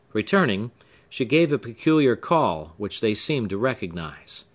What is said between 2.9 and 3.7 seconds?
they seemed to